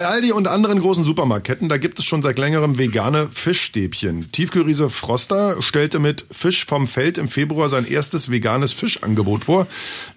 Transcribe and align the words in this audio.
Aldi 0.00 0.30
und 0.30 0.46
anderen 0.46 0.78
großen 0.78 1.02
Supermarktketten, 1.02 1.68
da 1.68 1.76
gibt 1.76 1.98
es 1.98 2.04
schon 2.04 2.22
seit 2.22 2.38
längerem 2.38 2.78
vegane 2.78 3.26
Fischstäbchen. 3.32 4.30
Tiefkühlriese 4.30 4.90
Froster 4.90 5.60
stellte 5.60 5.98
mit 5.98 6.24
Fisch 6.30 6.66
vom 6.66 6.86
Feld 6.86 7.18
im 7.18 7.26
Februar 7.26 7.68
sein 7.68 7.84
erstes 7.84 8.30
veganes 8.30 8.72
Fischangebot 8.72 9.42
vor. 9.42 9.66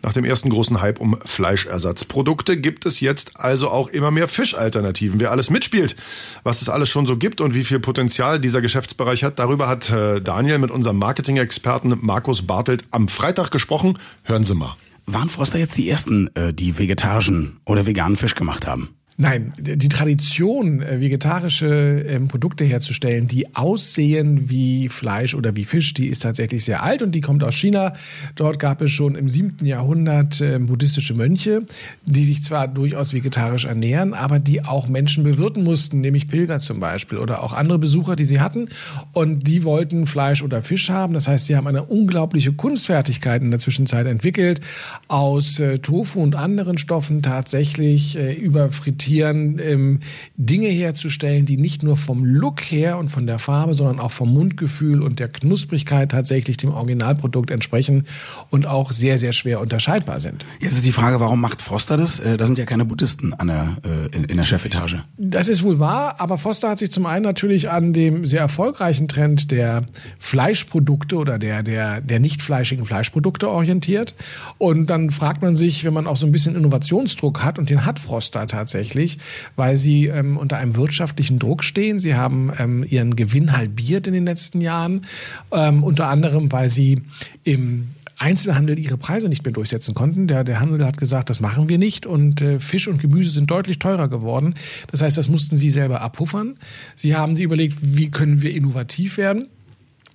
Nach 0.03 0.13
dem 0.13 0.23
ersten 0.23 0.51
großen 0.51 0.81
Hype 0.83 0.99
um 0.99 1.17
Fleischersatzprodukte 1.25 2.57
gibt 2.57 2.85
es 2.85 2.99
jetzt 2.99 3.39
also 3.39 3.71
auch 3.71 3.87
immer 3.87 4.11
mehr 4.11 4.27
Fischalternativen. 4.27 5.19
Wer 5.19 5.31
alles 5.31 5.49
mitspielt, 5.49 5.95
was 6.43 6.61
es 6.61 6.69
alles 6.69 6.87
schon 6.87 7.07
so 7.07 7.17
gibt 7.17 7.41
und 7.41 7.55
wie 7.55 7.63
viel 7.63 7.79
Potenzial 7.79 8.39
dieser 8.39 8.61
Geschäftsbereich 8.61 9.23
hat, 9.23 9.39
darüber 9.39 9.67
hat 9.67 9.89
äh, 9.89 10.21
Daniel 10.21 10.59
mit 10.59 10.69
unserem 10.69 10.99
Marketing-Experten 10.99 11.97
Markus 12.01 12.45
Bartelt 12.45 12.83
am 12.91 13.07
Freitag 13.07 13.49
gesprochen. 13.49 13.97
Hören 14.21 14.43
Sie 14.43 14.53
mal. 14.53 14.75
Waren 15.07 15.29
Froster 15.29 15.57
jetzt 15.57 15.75
die 15.75 15.89
ersten, 15.89 16.29
äh, 16.35 16.53
die 16.53 16.77
vegetarischen 16.77 17.61
oder 17.65 17.87
veganen 17.87 18.15
Fisch 18.15 18.35
gemacht 18.35 18.67
haben? 18.67 18.89
Nein, 19.17 19.53
die 19.59 19.89
Tradition, 19.89 20.81
äh, 20.81 21.01
vegetarische 21.01 21.67
ähm, 21.67 22.27
Produkte 22.27 22.63
herzustellen, 22.63 23.27
die 23.27 23.55
aussehen 23.55 24.49
wie 24.49 24.87
Fleisch 24.87 25.35
oder 25.35 25.55
wie 25.55 25.65
Fisch, 25.65 25.93
die 25.93 26.07
ist 26.07 26.23
tatsächlich 26.23 26.63
sehr 26.63 26.81
alt 26.81 27.01
und 27.01 27.11
die 27.11 27.19
kommt 27.19 27.43
aus 27.43 27.55
China. 27.55 27.93
Dort 28.35 28.57
gab 28.57 28.81
es 28.81 28.91
schon 28.91 29.15
im 29.15 29.27
siebten 29.27 29.65
Jahrhundert 29.65 30.39
ähm, 30.39 30.65
buddhistische 30.65 31.13
Mönche, 31.13 31.65
die 32.05 32.23
sich 32.23 32.43
zwar 32.43 32.69
durchaus 32.69 33.13
vegetarisch 33.13 33.65
ernähren, 33.65 34.13
aber 34.13 34.39
die 34.39 34.63
auch 34.63 34.87
Menschen 34.87 35.25
bewirten 35.25 35.63
mussten, 35.63 35.99
nämlich 35.99 36.29
Pilger 36.29 36.59
zum 36.59 36.79
Beispiel 36.79 37.17
oder 37.17 37.43
auch 37.43 37.51
andere 37.53 37.79
Besucher, 37.79 38.15
die 38.15 38.25
sie 38.25 38.39
hatten. 38.39 38.69
Und 39.11 39.45
die 39.45 39.65
wollten 39.65 40.07
Fleisch 40.07 40.41
oder 40.41 40.61
Fisch 40.61 40.89
haben. 40.89 41.13
Das 41.13 41.27
heißt, 41.27 41.47
sie 41.47 41.57
haben 41.57 41.67
eine 41.67 41.83
unglaubliche 41.83 42.53
Kunstfertigkeit 42.53 43.41
in 43.41 43.51
der 43.51 43.59
Zwischenzeit 43.59 44.07
entwickelt, 44.07 44.61
aus 45.09 45.59
äh, 45.59 45.79
Tofu 45.79 46.21
und 46.21 46.33
anderen 46.35 46.77
Stoffen 46.77 47.21
tatsächlich 47.21 48.17
äh, 48.17 48.33
über 48.33 48.69
Frittieren 48.69 49.00
Tieren 49.01 49.59
ähm, 49.59 49.99
Dinge 50.37 50.67
herzustellen, 50.67 51.45
die 51.45 51.57
nicht 51.57 51.83
nur 51.83 51.97
vom 51.97 52.23
Look 52.23 52.61
her 52.61 52.97
und 52.97 53.09
von 53.09 53.25
der 53.25 53.39
Farbe, 53.39 53.73
sondern 53.73 53.99
auch 53.99 54.11
vom 54.11 54.31
Mundgefühl 54.31 55.01
und 55.01 55.19
der 55.19 55.27
Knusprigkeit 55.27 56.11
tatsächlich 56.11 56.57
dem 56.57 56.71
Originalprodukt 56.71 57.51
entsprechen 57.51 58.05
und 58.49 58.67
auch 58.67 58.91
sehr, 58.91 59.17
sehr 59.17 59.31
schwer 59.31 59.59
unterscheidbar 59.59 60.19
sind. 60.19 60.45
Jetzt 60.59 60.73
ist 60.73 60.85
die 60.85 60.91
Frage, 60.91 61.19
warum 61.19 61.41
macht 61.41 61.61
Foster 61.61 61.97
das? 61.97 62.19
Äh, 62.19 62.37
da 62.37 62.45
sind 62.45 62.57
ja 62.57 62.65
keine 62.65 62.85
Buddhisten 62.85 63.33
an 63.33 63.47
der, 63.47 63.77
äh, 63.83 64.15
in, 64.15 64.25
in 64.25 64.37
der 64.37 64.45
Chefetage. 64.45 65.03
Das 65.17 65.49
ist 65.49 65.63
wohl 65.63 65.79
wahr, 65.79 66.15
aber 66.19 66.37
Foster 66.37 66.69
hat 66.69 66.79
sich 66.79 66.91
zum 66.91 67.05
einen 67.05 67.23
natürlich 67.23 67.69
an 67.69 67.93
dem 67.93 68.25
sehr 68.25 68.41
erfolgreichen 68.41 69.07
Trend 69.07 69.49
der 69.51 69.83
Fleischprodukte 70.19 71.15
oder 71.15 71.39
der, 71.39 71.63
der, 71.63 72.01
der 72.01 72.19
nicht 72.19 72.43
fleischigen 72.43 72.85
Fleischprodukte 72.85 73.49
orientiert. 73.49 74.13
Und 74.59 74.89
dann 74.89 75.09
fragt 75.09 75.41
man 75.41 75.55
sich, 75.55 75.83
wenn 75.83 75.93
man 75.93 76.05
auch 76.05 76.17
so 76.17 76.27
ein 76.27 76.31
bisschen 76.31 76.55
Innovationsdruck 76.55 77.43
hat, 77.43 77.57
und 77.57 77.69
den 77.69 77.85
hat 77.85 77.99
Froster 77.99 78.45
tatsächlich, 78.47 78.90
tatsächlich, 78.91 79.17
weil 79.55 79.75
sie 79.75 80.07
ähm, 80.07 80.37
unter 80.37 80.57
einem 80.57 80.75
wirtschaftlichen 80.75 81.39
Druck 81.39 81.63
stehen. 81.63 81.99
Sie 81.99 82.15
haben 82.15 82.51
ähm, 82.57 82.85
ihren 82.87 83.15
Gewinn 83.15 83.55
halbiert 83.55 84.07
in 84.07 84.13
den 84.13 84.25
letzten 84.25 84.61
Jahren, 84.61 85.05
ähm, 85.51 85.83
unter 85.83 86.07
anderem, 86.07 86.51
weil 86.51 86.69
sie 86.69 87.01
im 87.43 87.89
Einzelhandel 88.17 88.77
ihre 88.77 88.97
Preise 88.97 89.29
nicht 89.29 89.43
mehr 89.43 89.53
durchsetzen 89.53 89.95
konnten. 89.95 90.27
Der, 90.27 90.43
der 90.43 90.59
Handel 90.59 90.85
hat 90.85 90.97
gesagt, 90.97 91.29
das 91.29 91.39
machen 91.39 91.69
wir 91.69 91.79
nicht 91.79 92.05
und 92.05 92.41
äh, 92.41 92.59
Fisch 92.59 92.87
und 92.87 93.01
Gemüse 93.01 93.31
sind 93.31 93.49
deutlich 93.49 93.79
teurer 93.79 94.09
geworden. 94.09 94.53
Das 94.91 95.01
heißt, 95.01 95.17
das 95.17 95.27
mussten 95.27 95.57
sie 95.57 95.71
selber 95.71 96.01
abpuffern. 96.01 96.57
Sie 96.95 97.15
haben 97.15 97.35
sich 97.35 97.45
überlegt, 97.45 97.77
wie 97.81 98.11
können 98.11 98.41
wir 98.41 98.53
innovativ 98.53 99.17
werden. 99.17 99.47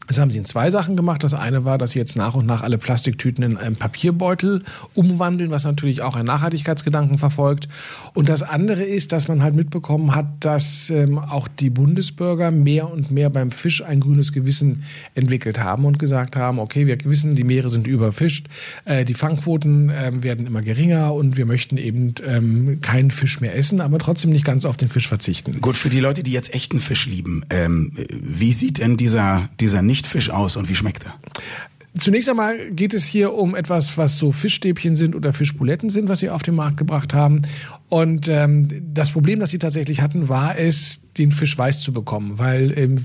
Das 0.06 0.18
haben 0.18 0.30
sie 0.30 0.38
in 0.38 0.44
zwei 0.44 0.70
Sachen 0.70 0.96
gemacht. 0.96 1.24
Das 1.24 1.34
eine 1.34 1.64
war, 1.64 1.78
dass 1.78 1.92
sie 1.92 1.98
jetzt 1.98 2.16
nach 2.16 2.34
und 2.34 2.46
nach 2.46 2.62
alle 2.62 2.78
Plastiktüten 2.78 3.42
in 3.42 3.56
einen 3.56 3.76
Papierbeutel 3.76 4.62
umwandeln, 4.94 5.50
was 5.50 5.64
natürlich 5.64 6.02
auch 6.02 6.16
einen 6.16 6.26
Nachhaltigkeitsgedanken 6.26 7.18
verfolgt. 7.18 7.68
Und 8.14 8.28
das 8.28 8.42
andere 8.42 8.84
ist, 8.84 9.12
dass 9.12 9.28
man 9.28 9.42
halt 9.42 9.54
mitbekommen 9.54 10.14
hat, 10.14 10.26
dass 10.40 10.90
ähm, 10.90 11.18
auch 11.18 11.48
die 11.48 11.70
Bundesbürger 11.70 12.50
mehr 12.50 12.90
und 12.90 13.10
mehr 13.10 13.30
beim 13.30 13.50
Fisch 13.50 13.82
ein 13.82 14.00
grünes 14.00 14.32
Gewissen 14.32 14.84
entwickelt 15.14 15.58
haben 15.58 15.84
und 15.84 15.98
gesagt 15.98 16.36
haben, 16.36 16.58
okay, 16.58 16.86
wir 16.86 16.96
wissen, 17.04 17.34
die 17.34 17.44
Meere 17.44 17.68
sind 17.68 17.86
überfischt, 17.86 18.46
äh, 18.84 19.04
die 19.04 19.14
Fangquoten 19.14 19.90
äh, 19.90 20.12
werden 20.22 20.46
immer 20.46 20.62
geringer 20.62 21.14
und 21.14 21.36
wir 21.36 21.46
möchten 21.46 21.76
eben 21.76 22.14
ähm, 22.24 22.78
keinen 22.80 23.10
Fisch 23.10 23.40
mehr 23.40 23.56
essen, 23.56 23.80
aber 23.80 23.98
trotzdem 23.98 24.30
nicht 24.30 24.44
ganz 24.44 24.64
auf 24.64 24.76
den 24.76 24.88
Fisch 24.88 25.08
verzichten. 25.08 25.60
Gut, 25.60 25.76
für 25.76 25.90
die 25.90 26.00
Leute, 26.00 26.22
die 26.22 26.32
jetzt 26.32 26.54
echten 26.54 26.78
Fisch 26.78 27.06
lieben, 27.06 27.44
ähm, 27.50 27.90
wie 28.10 28.52
sieht 28.52 28.78
denn 28.78 28.96
dieser, 28.96 29.48
dieser 29.60 29.82
nicht 29.82 29.95
Fisch 30.04 30.30
aus 30.30 30.56
und 30.56 30.68
wie 30.68 30.74
schmeckt 30.74 31.04
er? 31.06 31.14
Zunächst 31.98 32.28
einmal 32.28 32.70
geht 32.72 32.92
es 32.92 33.06
hier 33.06 33.32
um 33.32 33.54
etwas, 33.54 33.96
was 33.96 34.18
so 34.18 34.32
Fischstäbchen 34.32 34.94
sind 34.94 35.14
oder 35.14 35.32
Fischbuletten 35.32 35.88
sind, 35.88 36.08
was 36.08 36.18
sie 36.18 36.28
auf 36.28 36.42
den 36.42 36.54
Markt 36.54 36.76
gebracht 36.76 37.14
haben. 37.14 37.42
Und 37.88 38.28
ähm, 38.28 38.68
das 38.92 39.12
Problem, 39.12 39.40
das 39.40 39.50
sie 39.50 39.58
tatsächlich 39.58 40.02
hatten, 40.02 40.28
war 40.28 40.58
es, 40.58 41.00
den 41.18 41.32
Fisch 41.32 41.56
weiß 41.56 41.80
zu 41.80 41.92
bekommen, 41.92 42.38
weil 42.38 42.76
ähm, 42.76 42.98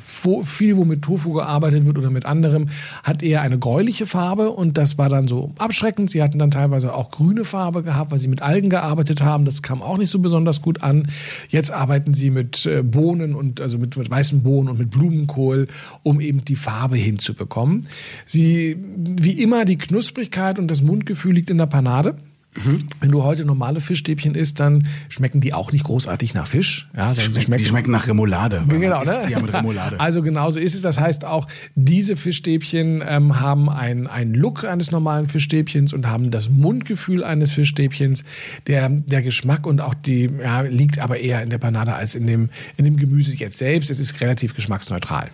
viel, 0.44 0.77
wo 0.77 0.85
mit 0.85 1.01
Tofu 1.01 1.33
gearbeitet 1.33 1.85
wird 1.85 1.97
oder 1.97 2.09
mit 2.09 2.25
anderem, 2.25 2.69
hat 3.03 3.23
eher 3.23 3.41
eine 3.41 3.57
gräuliche 3.57 4.05
Farbe 4.05 4.49
und 4.51 4.77
das 4.77 4.97
war 4.97 5.09
dann 5.09 5.27
so 5.27 5.53
abschreckend. 5.57 6.09
Sie 6.09 6.22
hatten 6.22 6.39
dann 6.39 6.51
teilweise 6.51 6.94
auch 6.94 7.11
grüne 7.11 7.44
Farbe 7.44 7.83
gehabt, 7.83 8.11
weil 8.11 8.19
sie 8.19 8.27
mit 8.27 8.41
Algen 8.41 8.69
gearbeitet 8.69 9.22
haben. 9.22 9.45
Das 9.45 9.61
kam 9.61 9.81
auch 9.81 9.97
nicht 9.97 10.09
so 10.09 10.19
besonders 10.19 10.61
gut 10.61 10.83
an. 10.83 11.09
Jetzt 11.49 11.72
arbeiten 11.72 12.13
sie 12.13 12.29
mit 12.29 12.66
äh, 12.66 12.83
Bohnen 12.83 13.35
und 13.35 13.61
also 13.61 13.77
mit, 13.77 13.97
mit 13.97 14.09
weißen 14.09 14.43
Bohnen 14.43 14.69
und 14.69 14.79
mit 14.79 14.89
Blumenkohl, 14.89 15.67
um 16.03 16.22
eben 16.22 16.43
die 16.45 16.55
Farbe 16.55 16.97
hinzubekommen. 16.97 17.88
Sie, 18.25 18.78
wie 18.95 19.41
immer, 19.41 19.66
die 19.66 19.78
Knusprigkeit 19.78 20.59
und 20.59 20.69
das 20.69 20.81
Mundgefühl 20.81 21.33
liegt 21.33 21.49
in 21.49 21.57
der 21.57 21.66
Panade. 21.66 22.16
Mhm. 22.53 22.85
Wenn 23.00 23.12
du 23.12 23.23
heute 23.23 23.45
normale 23.45 23.79
Fischstäbchen 23.79 24.35
isst, 24.35 24.59
dann 24.59 24.88
schmecken 25.07 25.39
die 25.39 25.53
auch 25.53 25.72
nicht 25.72 25.85
großartig 25.85 26.34
nach 26.34 26.47
Fisch. 26.47 26.89
Ja, 26.95 27.13
die, 27.13 27.22
schmecken, 27.22 27.57
die 27.57 27.66
schmecken 27.66 27.91
nach 27.91 28.07
Remoulade. 28.07 28.63
Genau, 28.67 29.01
ne? 29.03 29.22
Ja 29.29 29.39
mit 29.39 29.53
Remoulade. 29.53 30.00
Also 30.00 30.22
genauso 30.22 30.59
ist 30.59 30.75
es. 30.75 30.81
Das 30.81 31.00
heißt 31.00 31.23
auch, 31.23 31.47
diese 31.75 32.17
Fischstäbchen 32.17 33.03
ähm, 33.07 33.40
haben 33.40 33.69
einen, 33.69 34.07
einen 34.07 34.34
Look 34.34 34.66
eines 34.66 34.91
normalen 34.91 35.28
Fischstäbchens 35.28 35.94
und 35.94 36.07
haben 36.07 36.31
das 36.31 36.50
Mundgefühl 36.50 37.23
eines 37.23 37.53
Fischstäbchens. 37.53 38.23
Der, 38.67 38.90
der 38.90 39.22
Geschmack 39.22 39.66
und 39.66 39.79
auch 39.79 39.94
die 39.94 40.29
ja, 40.41 40.61
liegt 40.61 41.00
aber 41.00 41.19
eher 41.19 41.41
in 41.44 41.50
der 41.50 41.59
Panade 41.59 41.94
als 41.94 42.16
in 42.16 42.28
dem, 42.28 42.50
in 42.75 42.85
dem 42.85 42.97
Gemüse 42.97 43.35
jetzt 43.38 43.57
selbst. 43.57 43.90
Es 43.90 44.00
ist 44.00 44.19
relativ 44.19 44.56
geschmacksneutral. 44.56 45.29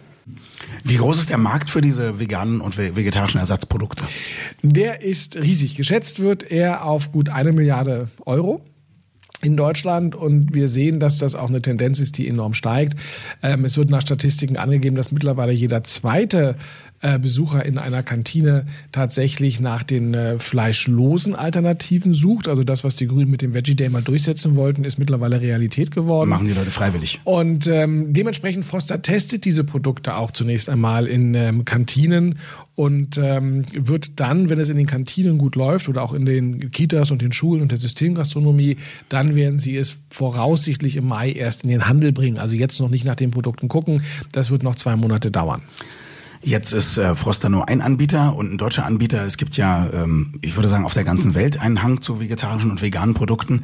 Wie 0.87 0.95
groß 0.95 1.19
ist 1.19 1.29
der 1.29 1.37
Markt 1.37 1.69
für 1.69 1.81
diese 1.81 2.19
veganen 2.19 2.61
und 2.61 2.77
vegetarischen 2.77 3.39
Ersatzprodukte? 3.39 4.05
Der 4.63 5.01
ist 5.01 5.35
riesig. 5.35 5.75
Geschätzt 5.75 6.19
wird 6.19 6.49
er 6.49 6.85
auf 6.85 7.11
gut 7.11 7.27
eine 7.27 7.51
Milliarde 7.51 8.09
Euro 8.25 8.61
in 9.41 9.57
Deutschland 9.57 10.15
und 10.15 10.53
wir 10.55 10.67
sehen, 10.67 10.99
dass 10.99 11.17
das 11.17 11.35
auch 11.35 11.49
eine 11.49 11.61
Tendenz 11.61 11.99
ist, 11.99 12.17
die 12.17 12.27
enorm 12.27 12.53
steigt. 12.53 12.95
Ähm, 13.43 13.65
es 13.65 13.77
wird 13.77 13.89
nach 13.89 14.01
Statistiken 14.01 14.55
angegeben, 14.55 14.95
dass 14.95 15.11
mittlerweile 15.11 15.51
jeder 15.51 15.83
zweite 15.83 16.55
äh, 17.01 17.19
Besucher 17.19 17.63
in 17.65 17.77
einer 17.77 18.01
Kantine 18.01 18.65
tatsächlich 18.91 19.59
nach 19.59 19.83
den 19.83 20.13
äh, 20.13 20.39
fleischlosen 20.39 21.35
Alternativen 21.35 22.13
sucht. 22.13 22.47
Also 22.47 22.63
das, 22.63 22.83
was 22.83 22.95
die 22.95 23.05
Grünen 23.05 23.29
mit 23.29 23.41
dem 23.41 23.53
Veggie 23.53 23.75
Day 23.75 23.89
mal 23.89 24.01
durchsetzen 24.01 24.55
wollten, 24.55 24.83
ist 24.83 24.97
mittlerweile 24.97 25.39
Realität 25.39 25.91
geworden. 25.91 26.29
Machen 26.29 26.47
die 26.47 26.53
Leute 26.53 26.71
freiwillig. 26.71 27.19
Und 27.23 27.67
ähm, 27.67 28.13
dementsprechend 28.13 28.65
Foster 28.65 29.01
testet 29.01 29.45
diese 29.45 29.63
Produkte 29.63 30.15
auch 30.15 30.31
zunächst 30.31 30.69
einmal 30.69 31.05
in 31.05 31.35
ähm, 31.35 31.65
Kantinen 31.65 32.39
und 32.73 33.17
ähm, 33.17 33.65
wird 33.73 34.19
dann, 34.19 34.49
wenn 34.49 34.59
es 34.59 34.69
in 34.69 34.77
den 34.77 34.85
Kantinen 34.85 35.37
gut 35.37 35.55
läuft 35.55 35.89
oder 35.89 36.03
auch 36.03 36.13
in 36.13 36.25
den 36.25 36.71
Kitas 36.71 37.11
und 37.11 37.21
den 37.21 37.31
Schulen 37.31 37.61
und 37.61 37.71
der 37.71 37.77
Systemgastronomie, 37.77 38.77
dann 39.09 39.35
werden 39.35 39.57
sie 39.59 39.77
es 39.77 39.99
voraussichtlich 40.09 40.95
im 40.95 41.07
Mai 41.07 41.31
erst 41.31 41.63
in 41.63 41.69
den 41.69 41.87
Handel 41.87 42.11
bringen. 42.11 42.37
Also 42.37 42.55
jetzt 42.55 42.79
noch 42.79 42.89
nicht 42.89 43.05
nach 43.05 43.15
den 43.15 43.31
Produkten 43.31 43.67
gucken. 43.67 44.03
Das 44.31 44.51
wird 44.51 44.63
noch 44.63 44.75
zwei 44.75 44.95
Monate 44.95 45.31
dauern. 45.31 45.61
Jetzt 46.47 46.71
ist 46.71 46.95
äh, 46.97 47.13
Froster 47.13 47.49
nur 47.49 47.67
ein 47.67 47.81
Anbieter 47.81 48.33
und 48.33 48.53
ein 48.53 48.57
deutscher 48.57 48.85
Anbieter. 48.85 49.25
Es 49.25 49.35
gibt 49.35 49.57
ja, 49.57 49.89
ähm, 49.91 50.31
ich 50.41 50.55
würde 50.55 50.69
sagen, 50.69 50.85
auf 50.85 50.93
der 50.93 51.03
ganzen 51.03 51.35
Welt 51.35 51.59
einen 51.59 51.83
Hang 51.83 51.99
zu 51.99 52.21
vegetarischen 52.21 52.71
und 52.71 52.81
veganen 52.81 53.13
Produkten. 53.13 53.63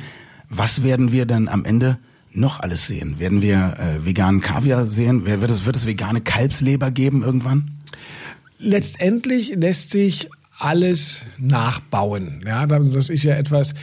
Was 0.50 0.84
werden 0.84 1.14
wir 1.14 1.26
denn 1.26 1.48
am 1.48 1.64
Ende 1.64 1.98
noch 2.34 2.60
alles 2.60 2.86
sehen? 2.86 3.20
Werden 3.20 3.42
wir 3.42 3.78
äh, 3.80 4.06
veganen 4.06 4.42
Kaviar 4.42 4.86
sehen? 4.86 5.26
Wird 5.26 5.50
es, 5.50 5.66
wird 5.66 5.78
es 5.78 5.88
vegane 5.88 6.20
Kalbsleber 6.20 6.92
geben 6.92 7.24
irgendwann? 7.24 7.72
Letztendlich 8.58 9.54
lässt 9.56 9.92
sich 9.92 10.30
alles 10.60 11.26
nachbauen. 11.40 12.42
Ja, 12.46 12.68
das 12.68 13.10
ist 13.10 13.24
ja 13.24 13.34
etwas, 13.34 13.74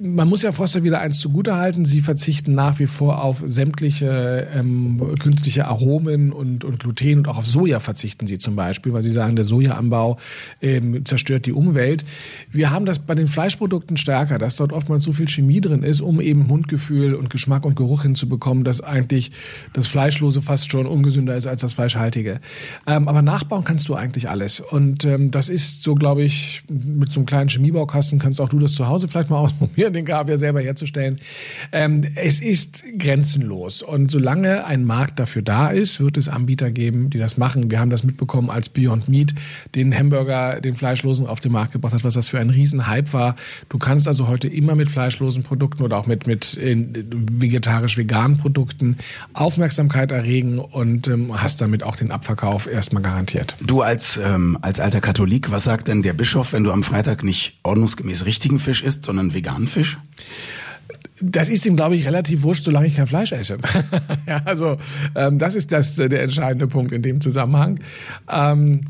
man 0.00 0.28
muss 0.28 0.42
ja 0.42 0.52
Foster 0.52 0.84
wieder 0.84 1.00
eins 1.00 1.18
zugutehalten, 1.18 1.84
sie 1.84 2.00
verzichten 2.00 2.54
nach 2.54 2.78
wie 2.78 2.86
vor 2.86 3.22
auf 3.22 3.42
sämtliche 3.44 4.46
ähm, 4.54 5.14
künstliche 5.18 5.66
Aromen 5.66 6.32
und, 6.32 6.62
und 6.64 6.78
Gluten 6.78 7.18
und 7.18 7.28
auch 7.28 7.36
auf 7.36 7.46
Soja 7.46 7.80
verzichten 7.80 8.28
sie 8.28 8.38
zum 8.38 8.54
Beispiel, 8.54 8.92
weil 8.92 9.02
sie 9.02 9.10
sagen, 9.10 9.34
der 9.34 9.44
Sojaanbau 9.44 10.18
ähm, 10.62 11.04
zerstört 11.04 11.46
die 11.46 11.52
Umwelt. 11.52 12.04
Wir 12.50 12.70
haben 12.70 12.86
das 12.86 13.00
bei 13.00 13.16
den 13.16 13.26
Fleischprodukten 13.26 13.96
stärker, 13.96 14.38
dass 14.38 14.54
dort 14.54 14.72
oftmals 14.72 15.02
so 15.02 15.12
viel 15.12 15.28
Chemie 15.28 15.60
drin 15.60 15.82
ist, 15.82 16.00
um 16.00 16.20
eben 16.20 16.46
Mundgefühl 16.46 17.14
und 17.14 17.30
Geschmack 17.30 17.66
und 17.66 17.74
Geruch 17.74 18.02
hinzubekommen, 18.02 18.62
dass 18.62 18.80
eigentlich 18.80 19.32
das 19.72 19.88
Fleischlose 19.88 20.42
fast 20.42 20.70
schon 20.70 20.86
ungesünder 20.86 21.36
ist 21.36 21.48
als 21.48 21.60
das 21.60 21.74
Fleischhaltige. 21.74 22.40
Ähm, 22.86 23.08
aber 23.08 23.20
nachbauen 23.20 23.64
kannst 23.64 23.88
du 23.88 23.94
eigentlich 23.94 24.28
alles. 24.28 24.60
Und 24.60 25.04
ähm, 25.04 25.32
das 25.32 25.48
ist 25.48 25.82
so, 25.82 25.96
glaube 25.96 26.19
glaube 26.20 26.26
ich, 26.26 26.62
mit 26.68 27.10
so 27.10 27.20
einem 27.20 27.26
kleinen 27.26 27.48
Chemiebaukasten 27.48 28.18
kannst 28.18 28.40
auch 28.40 28.50
du 28.50 28.58
das 28.58 28.74
zu 28.74 28.86
Hause 28.86 29.08
vielleicht 29.08 29.30
mal 29.30 29.38
ausprobieren, 29.44 29.92
den 29.92 30.04
Kaviar 30.04 30.36
selber 30.36 30.60
herzustellen. 30.60 31.18
Ähm, 31.72 32.04
es 32.14 32.40
ist 32.40 32.84
grenzenlos. 32.98 33.82
Und 33.82 34.10
solange 34.10 34.64
ein 34.66 34.84
Markt 34.84 35.18
dafür 35.18 35.42
da 35.42 35.68
ist, 35.68 36.00
wird 36.00 36.18
es 36.18 36.28
Anbieter 36.28 36.70
geben, 36.70 37.08
die 37.08 37.18
das 37.18 37.38
machen. 37.38 37.70
Wir 37.70 37.80
haben 37.80 37.90
das 37.90 38.04
mitbekommen, 38.04 38.50
als 38.50 38.68
Beyond 38.68 39.08
Meat 39.08 39.34
den 39.74 39.96
Hamburger, 39.96 40.60
den 40.60 40.74
fleischlosen 40.74 41.26
auf 41.26 41.40
den 41.40 41.52
Markt 41.52 41.72
gebracht 41.72 41.94
hat, 41.94 42.04
was 42.04 42.14
das 42.14 42.28
für 42.28 42.38
ein 42.38 42.50
Riesenhype 42.50 43.12
war. 43.12 43.36
Du 43.68 43.78
kannst 43.78 44.06
also 44.06 44.28
heute 44.28 44.48
immer 44.48 44.74
mit 44.74 44.90
fleischlosen 44.90 45.42
Produkten 45.42 45.82
oder 45.82 45.96
auch 45.96 46.06
mit, 46.06 46.26
mit 46.26 46.58
vegetarisch-veganen 46.60 48.36
Produkten 48.36 48.98
Aufmerksamkeit 49.32 50.12
erregen 50.12 50.58
und 50.58 51.08
ähm, 51.08 51.40
hast 51.40 51.60
damit 51.60 51.82
auch 51.82 51.96
den 51.96 52.10
Abverkauf 52.10 52.66
erstmal 52.66 53.02
garantiert. 53.02 53.54
Du 53.60 53.80
als, 53.80 54.20
ähm, 54.22 54.58
als 54.60 54.80
alter 54.80 55.00
Katholik, 55.00 55.50
was 55.50 55.64
sagt 55.64 55.88
denn 55.88 56.02
der 56.02 56.09
Bischof, 56.12 56.52
wenn 56.52 56.64
du 56.64 56.72
am 56.72 56.82
Freitag 56.82 57.22
nicht 57.22 57.58
ordnungsgemäß 57.62 58.24
richtigen 58.24 58.58
Fisch 58.58 58.82
isst, 58.82 59.04
sondern 59.04 59.34
veganen 59.34 59.66
Fisch? 59.66 59.98
Das 61.20 61.48
ist 61.48 61.66
ihm, 61.66 61.76
glaube 61.76 61.96
ich, 61.96 62.06
relativ 62.06 62.42
wurscht, 62.42 62.64
solange 62.64 62.86
ich 62.86 62.96
kein 62.96 63.06
Fleisch 63.06 63.32
esse. 63.32 63.58
ja, 64.26 64.42
also 64.44 64.78
ähm, 65.14 65.38
das 65.38 65.54
ist 65.54 65.70
das 65.70 65.98
äh, 65.98 66.08
der 66.08 66.22
entscheidende 66.22 66.66
Punkt 66.66 66.92
in 66.92 67.02
dem 67.02 67.20
Zusammenhang. 67.20 67.80
Ähm, 68.30 68.80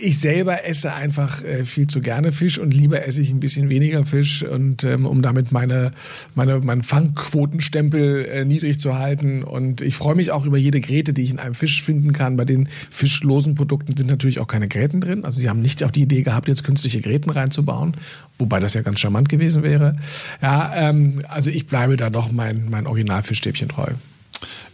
ich 0.00 0.18
selber 0.18 0.64
esse 0.64 0.92
einfach 0.92 1.42
äh, 1.42 1.64
viel 1.64 1.86
zu 1.86 2.00
gerne 2.00 2.32
Fisch 2.32 2.58
und 2.58 2.74
lieber 2.74 3.06
esse 3.06 3.22
ich 3.22 3.30
ein 3.30 3.40
bisschen 3.40 3.68
weniger 3.68 4.04
Fisch 4.04 4.42
und 4.42 4.84
ähm, 4.84 5.06
um 5.06 5.22
damit 5.22 5.52
meine 5.52 5.92
meine 6.34 6.60
meinen 6.60 6.82
Fangquotenstempel 6.82 8.24
äh, 8.24 8.44
niedrig 8.44 8.78
zu 8.78 8.98
halten 8.98 9.42
und 9.42 9.80
ich 9.80 9.94
freue 9.94 10.14
mich 10.14 10.30
auch 10.30 10.46
über 10.46 10.58
jede 10.58 10.80
Gräte, 10.80 11.12
die 11.12 11.22
ich 11.22 11.30
in 11.30 11.38
einem 11.38 11.54
Fisch 11.54 11.82
finden 11.82 12.12
kann. 12.12 12.36
Bei 12.36 12.44
den 12.44 12.68
fischlosen 12.90 13.54
Produkten 13.54 13.96
sind 13.96 14.08
natürlich 14.08 14.40
auch 14.40 14.48
keine 14.48 14.68
Gräten 14.68 15.00
drin. 15.00 15.24
Also 15.24 15.40
sie 15.40 15.48
haben 15.48 15.60
nicht 15.60 15.82
auf 15.82 15.92
die 15.92 16.02
Idee 16.02 16.22
gehabt, 16.22 16.48
jetzt 16.48 16.64
künstliche 16.64 17.00
Gräten 17.00 17.30
reinzubauen, 17.30 17.96
wobei 18.38 18.60
das 18.60 18.74
ja 18.74 18.82
ganz 18.82 19.00
charmant 19.00 19.28
gewesen 19.28 19.62
wäre. 19.62 19.96
Ja, 20.42 20.72
ähm, 20.74 21.22
also 21.28 21.50
ich 21.50 21.66
bleibe 21.66 21.96
da 21.96 22.10
doch 22.10 22.32
mein 22.32 22.68
mein 22.70 22.86
Originalfischstäbchen 22.86 23.68
treu. 23.68 23.92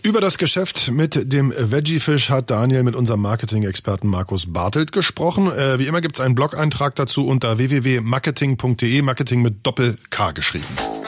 Über 0.02 0.20
das 0.20 0.38
Geschäft 0.38 0.90
mit 0.90 1.32
dem 1.32 1.52
Veggie-Fisch 1.56 2.30
hat 2.30 2.50
Daniel 2.50 2.82
mit 2.84 2.94
unserem 2.94 3.20
Marketing-Experten 3.20 4.08
Markus 4.08 4.50
Bartelt 4.50 4.92
gesprochen. 4.92 5.52
Äh, 5.52 5.78
wie 5.78 5.86
immer 5.86 6.00
gibt 6.00 6.16
es 6.16 6.20
einen 6.20 6.34
Blog-Eintrag 6.34 6.94
dazu 6.94 7.26
unter 7.26 7.58
www.marketing.de, 7.58 9.02
Marketing 9.02 9.42
mit 9.42 9.66
Doppel-K 9.66 10.32
geschrieben. 10.32 10.99